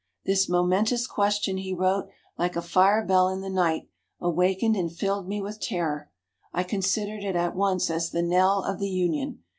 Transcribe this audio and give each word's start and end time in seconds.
"This 0.25 0.49
momentous 0.49 1.05
question," 1.05 1.57
he 1.57 1.75
wrote, 1.75 2.09
"like 2.35 2.55
a 2.55 2.63
fire 2.63 3.05
bell 3.05 3.29
in 3.29 3.41
the 3.41 3.51
night, 3.51 3.87
awakened 4.19 4.75
and 4.75 4.91
filled 4.91 5.27
me 5.27 5.39
with 5.43 5.59
terror. 5.61 6.09
I 6.51 6.63
considered 6.63 7.23
it 7.23 7.35
at 7.35 7.55
once 7.55 7.91
as 7.91 8.09
the 8.09 8.23
knell 8.23 8.63
of 8.63 8.79
the 8.79 8.89
Union. 8.89 9.43